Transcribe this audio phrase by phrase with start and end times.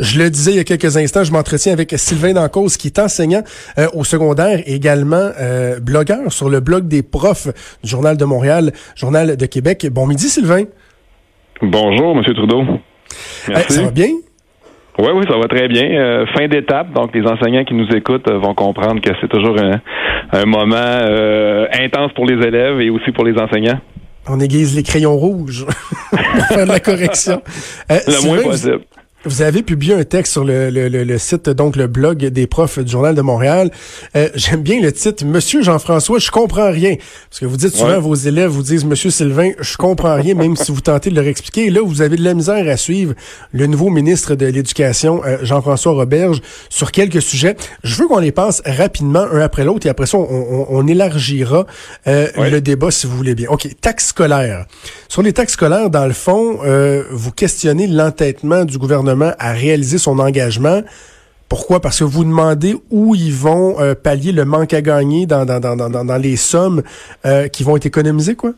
[0.00, 2.98] Je le disais il y a quelques instants, je m'entretiens avec Sylvain Dancause, qui est
[3.00, 3.42] enseignant
[3.78, 7.48] euh, au secondaire et également euh, blogueur sur le blog des profs
[7.82, 9.88] du Journal de Montréal, Journal de Québec.
[9.90, 10.64] Bon midi, Sylvain.
[11.60, 12.22] Bonjour, M.
[12.22, 12.62] Trudeau.
[13.48, 13.72] Merci.
[13.72, 14.10] ça va bien?
[15.00, 15.90] Oui, oui, ça va très bien.
[15.90, 20.44] Euh, fin d'étape, donc les enseignants qui nous écoutent vont comprendre que c'est toujours un,
[20.44, 20.76] moment
[21.72, 23.80] intense pour les élèves et aussi pour les enseignants.
[24.28, 25.64] On aiguise les crayons rouges
[26.10, 27.42] pour faire de la correction.
[27.88, 28.76] le moins possible.
[28.76, 29.07] Vous
[29.40, 32.90] avez publié un texte sur le, le, le, site, donc le blog des profs du
[32.90, 33.70] Journal de Montréal.
[34.14, 36.94] Euh, j'aime bien le titre, Monsieur Jean-François, je comprends rien.
[37.28, 40.54] Parce que vous dites souvent, vos élèves vous disent, Monsieur Sylvain, je comprends rien, même
[40.54, 41.66] si vous tentez de leur expliquer.
[41.66, 43.14] Et là, vous avez de la misère à suivre
[43.52, 47.56] le nouveau ministre de l'Éducation, euh, Jean-François Roberge, sur quelques sujets.
[47.82, 51.66] Je veux qu'on les passe rapidement, un après l'autre, et après ça, on, on, élargira
[52.06, 53.48] euh, le débat, si vous voulez bien.
[53.50, 54.66] OK, taxes scolaires.
[55.08, 56.60] Sur les taxes scolaires, dans le fond,
[57.10, 60.82] vous questionnez l'entêtement du gouvernement à réaliser son engagement.
[61.48, 61.80] Pourquoi?
[61.80, 65.60] Parce que vous demandez où ils vont euh, pallier le manque à gagner dans, dans,
[65.60, 66.82] dans, dans les sommes
[67.24, 68.50] euh, qui vont être économisées, quoi?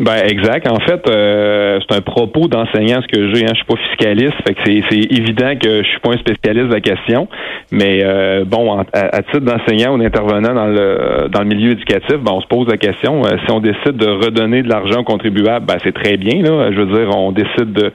[0.00, 0.68] Ben exact.
[0.68, 3.44] En fait, euh, c'est un propos d'enseignant ce que j'ai.
[3.44, 3.52] Hein.
[3.52, 6.74] Je suis pas fiscaliste, fait que c'est évident que je suis pas un spécialiste de
[6.74, 7.28] la question.
[7.70, 8.04] Mais
[8.44, 12.46] bon, à, titre d'enseignant ou d'intervenant dans le dans le milieu éducatif, ben, on se
[12.48, 16.16] pose la question si on décide de redonner de l'argent aux contribuables, ben c'est très
[16.16, 16.42] bien.
[16.44, 17.92] Je veux dire, on décide de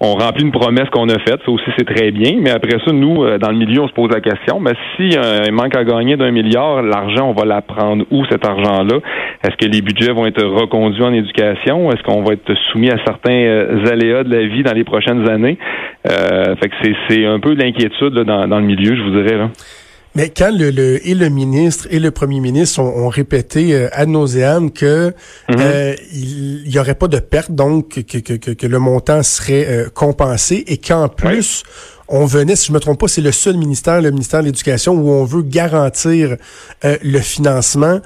[0.00, 2.92] on remplit une promesse qu'on a faite, ça aussi c'est très bien, mais après ça,
[2.92, 5.76] nous, euh, dans le milieu, on se pose la question, mais si euh, il manque
[5.76, 8.98] à gagner d'un milliard, l'argent, on va la prendre où cet argent-là?
[9.42, 11.90] Est-ce que les budgets vont être reconduits en éducation?
[11.90, 15.28] Est-ce qu'on va être soumis à certains euh, aléas de la vie dans les prochaines
[15.28, 15.58] années?
[16.06, 16.76] fait que
[17.08, 19.36] c'est un peu l'inquiétude dans, dans le milieu, je vous dirais.
[19.36, 19.50] Là.
[20.18, 24.72] Mais quand le, et le ministre et le premier ministre ont, répété euh, ad nauseam
[24.72, 25.14] que
[25.48, 25.56] mhm.
[25.60, 29.88] euh, il y aurait pas de perte, donc que, que, que, le montant serait euh,
[29.94, 31.62] compensé et qu'en plus
[32.08, 34.94] on venait, si je me trompe pas, c'est le seul ministère, le ministère de l'Éducation,
[34.94, 36.36] où on veut garantir
[36.82, 38.00] le financement.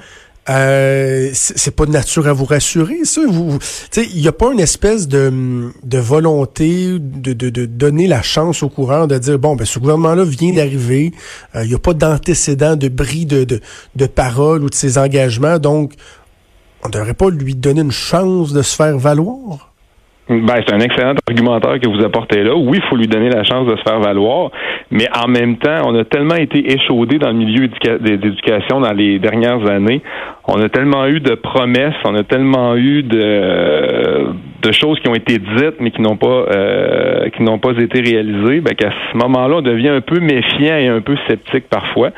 [0.48, 3.20] Euh, c'est pas de nature à vous rassurer, ça.
[3.28, 3.58] Vous,
[3.96, 8.64] il n'y a pas une espèce de, de volonté de, de, de, donner la chance
[8.64, 11.12] au coureur de dire bon, ben ce gouvernement-là vient d'arriver,
[11.54, 13.60] euh, il n'y a pas d'antécédent de bris de, de,
[13.94, 15.92] de parole ou de ses engagements, donc
[16.82, 19.71] on ne devrait pas lui donner une chance de se faire valoir.
[20.28, 22.54] Ben, c'est un excellent argumentaire que vous apportez là.
[22.54, 24.50] Oui, il faut lui donner la chance de se faire valoir,
[24.90, 27.68] mais en même temps, on a tellement été échaudé dans le milieu
[27.98, 30.00] d'éducation dans les dernières années.
[30.46, 34.28] On a tellement eu de promesses, on a tellement eu de,
[34.62, 38.00] de choses qui ont été dites mais qui n'ont pas euh, qui n'ont pas été
[38.00, 42.10] réalisées, ben, qu'à ce moment-là, on devient un peu méfiant et un peu sceptique parfois.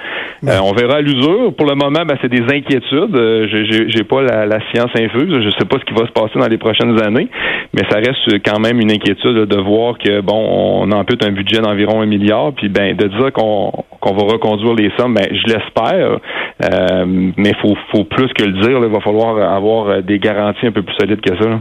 [0.46, 1.54] Euh, on verra à l'usure.
[1.56, 3.16] Pour le moment, ben, c'est des inquiétudes.
[3.16, 3.46] Euh,
[3.88, 5.40] j'ai pas la, la, science infuse.
[5.42, 7.28] Je sais pas ce qui va se passer dans les prochaines années,
[7.72, 11.60] mais ça reste quand même une inquiétude de voir que bon, on ampute un budget
[11.60, 15.52] d'environ un milliard, puis ben de dire qu'on qu'on va reconduire les sommes, ben je
[15.52, 16.18] l'espère,
[16.62, 17.04] euh,
[17.36, 18.78] mais faut faut plus que le dire.
[18.82, 21.60] il va falloir avoir des garanties un peu plus solides que ça.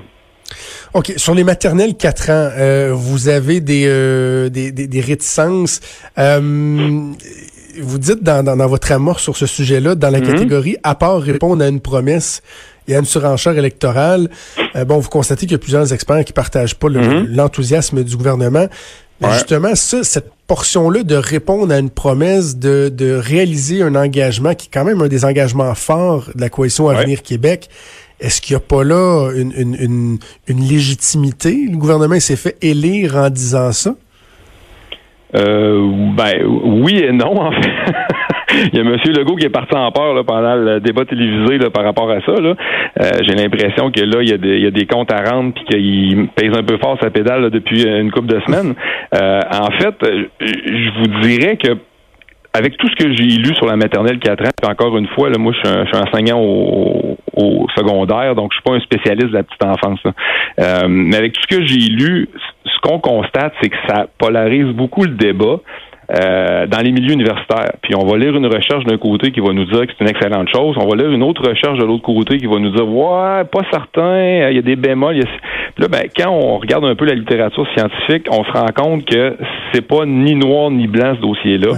[0.93, 1.13] OK.
[1.17, 5.79] Sur les maternelles 4 ans, euh, vous avez des, euh, des, des, réticences.
[6.17, 7.11] Euh,
[7.81, 10.27] vous dites dans, dans, votre amour sur ce sujet-là, dans la mhm.
[10.27, 12.41] catégorie à part répondre à une promesse
[12.87, 14.29] et à une surenchère électorale,
[14.85, 17.27] bon, vous constatez qu'il y a plusieurs experts qui partagent pas mhm.
[17.29, 18.67] l'enthousiasme du gouvernement.
[19.21, 24.53] Mais justement, ça, cette portion-là de répondre à une promesse, de, de réaliser un engagement
[24.53, 27.69] qui est quand même un des engagements forts de la coalition Avenir Québec,
[28.23, 30.17] est-ce qu'il n'y a pas là une, une,
[30.47, 31.67] une, légitimité?
[31.69, 33.95] Le gouvernement s'est fait élire en disant ça?
[35.35, 37.71] Euh, ben oui et non en fait.
[38.71, 38.97] Il y a M.
[39.18, 42.33] Legault qui est parti en peur pendant le débat télévisé par rapport à ça.
[42.33, 42.53] Euh,
[43.27, 45.53] j'ai l'impression que là, il y, a des, il y a des comptes à rendre
[45.56, 48.75] puis qu'il pèse un peu fort sa pédale depuis une couple de semaines.
[49.15, 49.95] Euh, en fait,
[50.39, 51.77] je vous dirais que
[52.53, 55.30] avec tout ce que j'ai lu sur la maternelle 4 ans, puis encore une fois,
[55.39, 57.01] moi, je suis, un, enseignant au,
[57.75, 60.00] secondaire, donc je suis pas un spécialiste de la petite enfance.
[60.59, 62.30] Euh, mais avec tout ce que j'ai lu,
[62.65, 65.59] ce qu'on constate, c'est que ça polarise beaucoup le débat.
[66.12, 67.74] euh, dans les milieux universitaires.
[67.81, 70.09] Puis on va lire une recherche d'un côté qui va nous dire que c'est une
[70.09, 70.75] excellente chose.
[70.80, 73.62] On va lire une autre recherche de l'autre côté qui va nous dire ouais, pas
[73.71, 75.19] certain, il y a des bémols.
[75.75, 79.06] Puis là, ben, quand on regarde un peu la littérature scientifique, on se rend compte
[79.06, 79.38] que
[79.71, 81.71] c'est pas ni noir ni blanc ce dossier-là.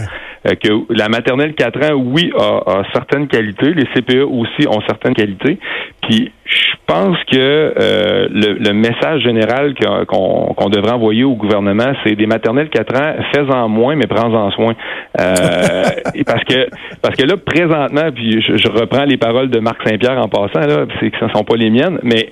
[0.46, 3.74] Euh, que la maternelle 4 ans, oui, a, certaines qualités.
[3.74, 5.58] Les CPE aussi ont certaines qualités.
[6.04, 9.74] Puis je pense que euh, le, message général
[10.08, 14.74] qu'on devrait envoyer au gouvernement, c'est des maternelles 4 ans, fais-en moins, mais prends-en soin.
[15.20, 15.84] Euh,
[16.26, 16.68] parce que
[17.02, 20.86] parce que là, présentement, puis je, reprends les paroles de Marc Saint-Pierre en passant, là,
[21.00, 22.30] c'est que ce ne sont pas les miennes, mais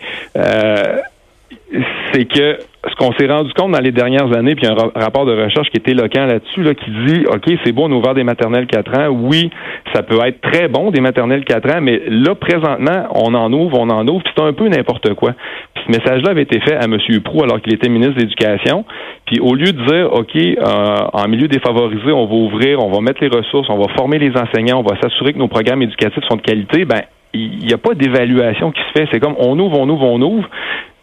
[2.14, 2.58] c'est que
[2.90, 5.78] ce qu'on s'est rendu compte dans les dernières années, puis un rapport de recherche qui
[5.78, 9.00] est éloquent là-dessus, là, qui dit, OK, c'est bon, on a ouvert des maternelles 4
[9.00, 9.08] ans.
[9.10, 9.50] Oui,
[9.94, 13.80] ça peut être très bon, des maternelles 4 ans, mais là, présentement, on en ouvre,
[13.80, 15.34] on en ouvre, puis c'est un peu n'importe quoi.
[15.74, 16.98] Puis ce message-là avait été fait à M.
[17.24, 18.84] Prou alors qu'il était ministre de l'Éducation.
[19.26, 23.00] Puis au lieu de dire, OK, euh, en milieu défavorisé, on va ouvrir, on va
[23.00, 26.24] mettre les ressources, on va former les enseignants, on va s'assurer que nos programmes éducatifs
[26.30, 27.02] sont de qualité, ben
[27.34, 29.08] il n'y a pas d'évaluation qui se fait.
[29.12, 30.50] C'est comme on ouvre, on ouvre, on ouvre,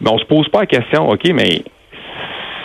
[0.00, 1.62] mais on se pose pas la question, OK, mais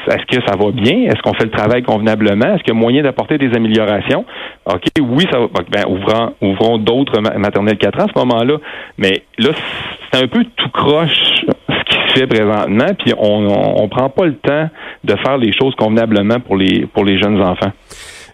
[0.07, 1.03] est-ce que ça va bien?
[1.03, 2.53] Est-ce qu'on fait le travail convenablement?
[2.53, 4.25] Est-ce qu'il y a moyen d'apporter des améliorations?
[4.65, 5.47] OK, oui, ça va.
[5.69, 8.57] Ben, ouvrons, ouvrons d'autres maternelles 4 ans à ce moment-là.
[8.97, 9.49] Mais là,
[10.11, 14.25] c'est un peu tout croche ce qui se fait présentement, puis on, on, prend pas
[14.25, 14.69] le temps
[15.03, 17.71] de faire les choses convenablement pour les pour les jeunes enfants.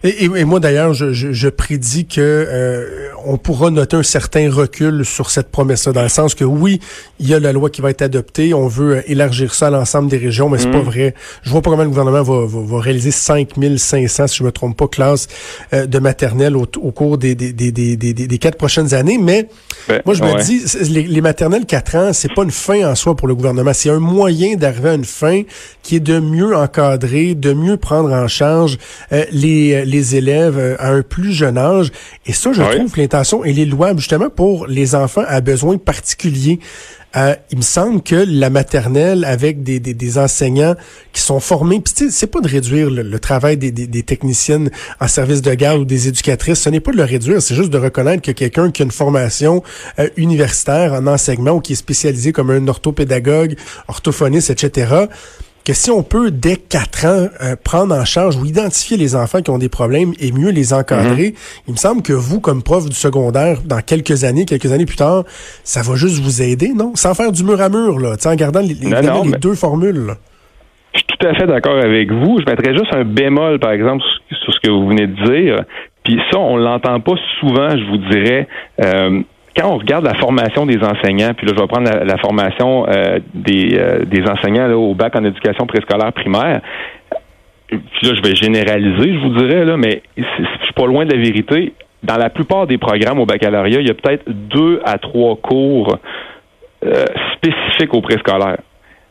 [0.04, 4.50] Et, et, moi d'ailleurs, je, je, je, prédis que euh, on pourra noter un certain
[4.50, 6.80] recul sur cette promesse-là, dans le sens que oui,
[7.20, 9.70] il y a la loi qui va être adoptée, on veut euh, élargir ça à
[9.70, 10.86] l'ensemble des régions, mais c'est pas mm.
[10.86, 11.14] vrai.
[11.42, 14.76] Je vois pas comment le gouvernement va, va, va, réaliser 5500, si je me trompe
[14.76, 15.28] pas, classes
[15.72, 19.18] euh, de maternelle au, au cours des, des, des, des, des, quatre prochaines années.
[19.18, 19.48] Mais
[19.88, 22.96] ben, moi, je me dis, les, les maternelles 4 ans, c'est pas une fin en
[22.96, 23.72] soi pour le gouvernement.
[23.72, 25.42] C'est un moyen d'arriver à une fin
[25.84, 28.78] qui est de mieux encadrer, de mieux prendre en charge
[29.30, 31.90] les les élèves euh, à un plus jeune âge.
[32.26, 35.78] Et ça, je trouve que l'intention, elle est louable justement pour les enfants à besoins
[35.78, 36.58] particuliers.
[37.14, 40.74] Euh, il me semble que la maternelle avec des, des, enseignants
[41.12, 45.42] qui sont formés, puis c'est pas de réduire le, travail des, des, techniciennes en service
[45.42, 48.22] de garde ou des éducatrices, ce n'est pas de le réduire, c'est juste de reconnaître
[48.22, 49.62] que quelqu'un qui a une formation
[49.98, 53.56] euh, universitaire en enseignement ou qui est spécialisé comme un orthopédagogue,
[53.88, 55.06] orthophoniste, etc.,
[55.64, 59.42] que si on peut, dès quatre ans, euh, prendre en charge ou identifier les enfants
[59.42, 61.62] qui ont des problèmes et mieux les encadrer, mhm.
[61.68, 64.96] il me semble que vous, comme prof du secondaire, dans quelques années, quelques années plus
[64.96, 65.24] tard,
[65.64, 66.92] ça va juste vous aider, non?
[66.94, 70.14] Sans faire du mur à mur, là, en gardant les, les deux formules.
[70.92, 72.38] Je suis tout à fait d'accord avec vous.
[72.40, 75.64] Je mettrais juste un bémol, par exemple, sur ce que vous venez de dire.
[76.04, 78.48] Puis ça, on l'entend pas souvent, je vous dirais.
[78.84, 79.22] Euh,
[79.56, 83.18] quand on regarde la formation des enseignants, puis là, je vais prendre la, formation euh,
[83.34, 86.60] des, euh, des enseignants là, au bac en éducation préscolaire primaire,
[87.68, 91.12] puis là, je vais généraliser, je vous dirais, là, mais je suis pas loin de
[91.12, 91.72] la vérité.
[92.02, 95.96] Dans la plupart des programmes au baccalauréat, il y a peut-être deux à trois cours
[96.84, 98.58] euh, spécifiques au préscolaire.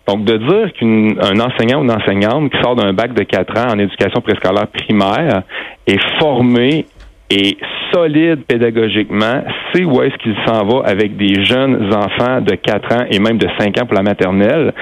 [0.08, 3.72] Donc, de dire qu'un enseignant ou une enseignante qui sort d'un bac de quatre ans
[3.74, 5.44] en éducation préscolaire primaire
[5.88, 6.86] est formé
[7.32, 7.58] et
[7.94, 9.44] solide pédagogiquement,
[9.74, 13.38] c'est où est-ce qu'il s'en va avec des jeunes enfants de 4 ans et même
[13.38, 14.74] de 5 ans pour la maternelle?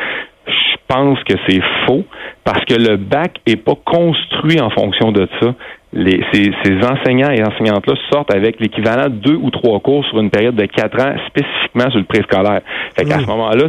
[0.48, 2.04] Je pense que c'est faux
[2.44, 5.54] parce que le bac est pas construit en fonction de ça
[5.92, 6.52] les, ces,
[6.84, 10.66] enseignants et enseignantes-là sortent avec l'équivalent de deux ou trois cours sur une période de
[10.66, 12.62] quatre ans, spécifiquement sur le préscolaire.
[12.96, 13.66] Fait qu'à ce moment-là,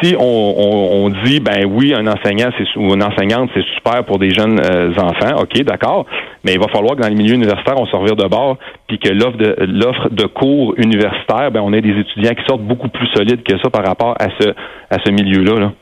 [0.00, 4.60] si on, dit, ben oui, un enseignant ou une enseignante, c'est super pour des jeunes
[4.60, 6.06] euh, enfants, ok, d'accord,
[6.44, 8.98] mais il va falloir que dans les milieux universitaires, on se revire de bord, puis
[8.98, 12.88] que l'offre de l'offre de cours universitaires, ben on ait des étudiants qui sortent beaucoup
[12.88, 14.50] plus solides que ça par rapport à ce
[14.90, 15.58] à ce milieu-là.
[15.58, 15.72] là.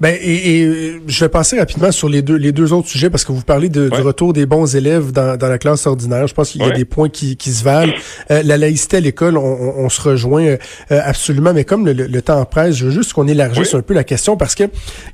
[0.00, 3.32] Ben et, je vais passer rapidement sur les deux les deux autres sujets parce que
[3.32, 6.26] vous parlez de, du retour des bons élèves dans, dans la classe ordinaire.
[6.26, 7.92] Je pense qu'il y a des points qui, qui se valent.
[8.30, 10.56] Euh, la laïcité à l'école, on, on, se rejoint euh,
[10.88, 14.04] absolument, mais comme le, le, temps presse, je veux juste qu'on élargisse un peu la
[14.04, 14.64] question parce que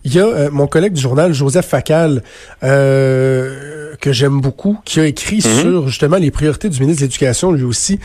[0.05, 2.23] il y a euh, mon collègue du journal Joseph Facal
[2.61, 5.61] que j'aime beaucoup qui a écrit mm-hmm.
[5.61, 7.99] sur justement les priorités du ministre de l'Éducation lui aussi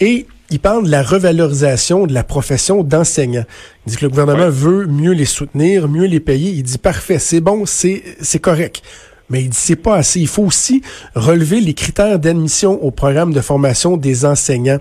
[0.00, 3.44] et il parle de la revalorisation de la profession d'enseignant.
[3.86, 6.50] Il dit que le gouvernement veut mieux les soutenir, mieux les payer.
[6.50, 8.82] Il dit parfait, c'est bon, c'est c'est correct.
[9.28, 10.20] Mais il dit c'est pas assez.
[10.20, 10.82] Il faut aussi
[11.14, 14.78] relever les critères d'admission au programme de formation des enseignants.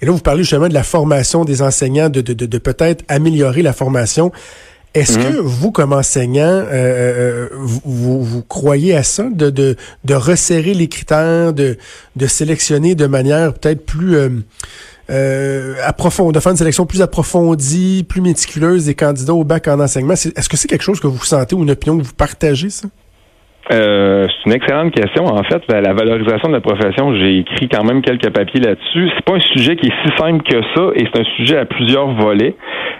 [0.00, 3.60] Et là, vous parlez justement de la formation des enseignants, de, de, de, peut-être améliorer
[3.60, 4.32] la formation.
[4.94, 5.24] Est-ce mhm.
[5.24, 10.74] que vous, comme enseignant, euh, euh, vous, vous, croyez à ça, de, de, de resserrer
[10.74, 11.78] les critères, de,
[12.16, 14.28] de sélectionner de manière peut-être plus euh,
[15.10, 20.14] euh, de faire une sélection plus approfondie, plus méticuleuse des candidats au bac en enseignement.
[20.14, 22.88] Est-ce que c'est quelque chose que vous sentez ou une opinion que vous partagez, ça?
[23.70, 25.24] Euh, c'est une excellente question.
[25.26, 29.08] En fait, la, valorisation de la profession, j'ai écrit quand même quelques papiers là-dessus.
[29.14, 31.64] C'est pas un sujet qui est si simple que ça, et c'est un sujet à
[31.64, 32.56] plusieurs volets.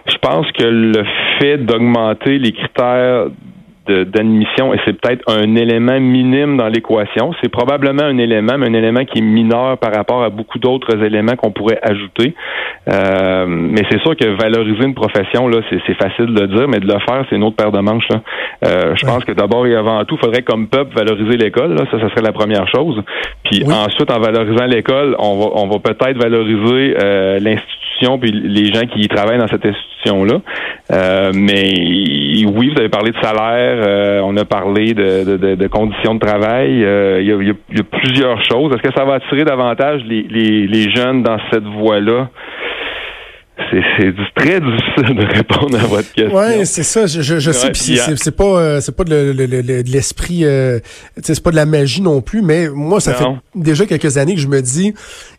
[0.06, 1.04] Je pense que le
[1.40, 3.26] fait d'augmenter les critères
[3.86, 7.32] d'admission et c'est peut-être un élément minime dans l'équation.
[7.42, 11.02] C'est probablement un élément, mais un élément qui est mineur par rapport à beaucoup d'autres
[11.02, 12.34] éléments qu'on pourrait ajouter.
[12.88, 16.80] Euh, mais c'est sûr que valoriser une profession, là, c'est facile de le dire, mais
[16.80, 18.08] de le faire, c'est une autre paire de manches.
[18.10, 18.20] Là.
[18.66, 21.76] Euh, je pense que d'abord et avant tout, il faudrait comme peuple valoriser l'école.
[21.90, 23.02] Ça, ça serait la première chose.
[23.44, 28.72] Puis ensuite, en valorisant l'école, on va, on va peut-être valoriser euh, l'institution puis les
[28.72, 30.40] gens qui travaillent dans cette institution-là.
[30.92, 31.72] Euh, mais
[32.46, 36.84] oui, vous avez parlé de salaire, euh, on a parlé de, conditions de travail.
[36.84, 38.72] Euh, il y, a, plusieurs choses.
[38.74, 42.28] Est-ce que ça va attirer davantage les, les jeunes dans cette voie-là?
[43.58, 46.38] C'est très difficile de répondre à votre question.
[46.38, 47.06] Oui, c'est ça.
[47.06, 47.72] Je, je, sais.
[48.16, 50.44] c'est pas euh, c'est pas de l'esprit.
[50.44, 50.78] Euh,
[51.22, 52.40] c'est pas de la magie non plus.
[52.40, 54.94] Mais moi, ça fait déjà quelques années que je me dis.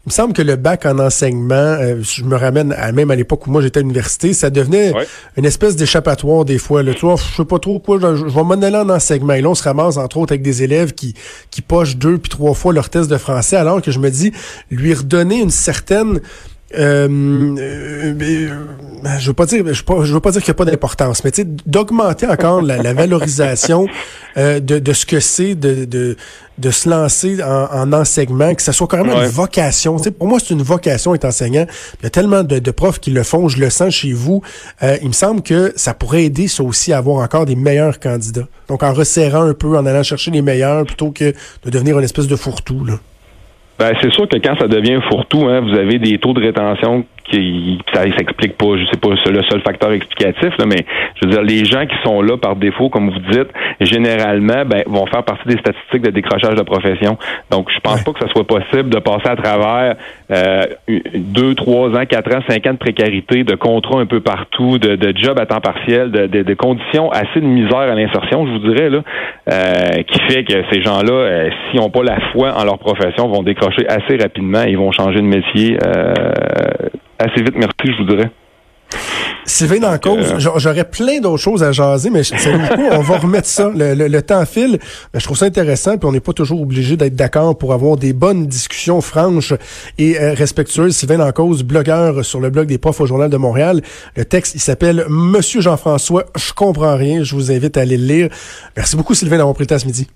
[0.05, 3.15] Il me semble que le bac en enseignement, euh, je me ramène à même à
[3.15, 4.93] l'époque où moi j'étais à l'université, ça devenait
[5.37, 6.83] une espèce d'échappatoire des fois.
[6.83, 7.97] Le toi, je sais pas trop quoi.
[7.99, 9.33] Je, vais m'en aller en enseignement.
[9.33, 11.15] Et là, on se ramasse entre autres avec des élèves qui
[11.49, 14.31] qui pochent deux puis trois fois leur test de français, alors que je me dis
[14.69, 16.19] lui redonner une certaine
[19.19, 21.31] je veux pas dire, je, veux pas dire qu'il n'y a pas d'importance, mais
[21.65, 23.87] d'augmenter encore la, valorisation
[24.35, 26.17] de, de, ce que c'est de, de,
[26.57, 29.97] de, se lancer en, enseignement, que ça soit carrément une vocation.
[29.97, 31.65] pour moi, c'est une vocation être enseignant.
[31.99, 34.41] Il y a tellement de, de, profs qui le font, je le sens chez vous.
[34.81, 38.47] il me semble que ça pourrait aider ça aussi à avoir encore des meilleurs candidats.
[38.67, 42.05] Donc en resserrant un peu, en allant chercher les meilleurs, plutôt que de devenir une
[42.05, 42.85] espèce de fourre-tout.
[43.83, 47.05] Ben, c'est sûr que quand ça devient fourre-tout, hein, vous avez des taux de rétention
[47.23, 51.25] qui ça s'explique pas, je sais pas, c'est le seul facteur explicatif, là, mais je
[51.25, 53.49] veux dire, les gens qui sont là par défaut, comme vous dites,
[53.79, 57.17] généralement, ben, vont faire partie des statistiques de décrochage de profession.
[57.49, 59.95] Donc, je pense pas que ça soit possible de passer à travers
[60.31, 60.63] euh,
[61.15, 64.95] deux, trois ans, quatre ans, cinq ans de précarité, de contrats un peu partout, de,
[64.95, 68.73] de jobs à temps partiel, de, de, conditions assez de misère à l'insertion, je vous
[68.73, 68.99] dirais, là,
[69.51, 73.27] euh, qui fait que ces gens-là, euh, s'ils n'ont pas la foi en leur profession,
[73.27, 76.13] vont décrocher assez rapidement et ils vont changer de métier euh,
[77.23, 78.31] assez vite, merci, je vous dirais.
[79.45, 82.53] Sylvain dans cause, euh, j'aurais plein d'autres choses à jaser, mais c'est
[82.91, 83.69] on va remettre ça.
[83.73, 84.79] Le, temps file.
[85.13, 87.97] Mais je trouve ça intéressant, puis on n'est pas toujours obligé d'être d'accord pour avoir
[87.97, 89.53] des bonnes discussions franches
[89.97, 90.95] et euh, respectueuses.
[90.95, 93.81] Sylvain dans cause, blogueur sur le blog des profs au Journal de Montréal.
[94.15, 97.23] Le texte, il s'appelle Monsieur Jean-François, je comprends rien.
[97.23, 98.29] Je vous invite à aller le lire.
[98.77, 100.07] Merci beaucoup, Sylvain, d'avoir pris le temps ce midi.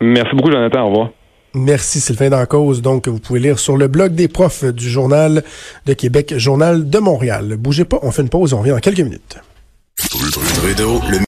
[0.00, 0.84] Merci beaucoup, Jonathan.
[0.84, 1.10] Au revoir.
[1.54, 2.82] Merci Sylvain Dancause.
[2.82, 5.42] Donc, vous pouvez lire sur le blog des profs du Journal
[5.86, 7.56] de Québec, Journal de Montréal.
[7.56, 9.38] Bougez pas, on fait une pause, on revient dans quelques minutes.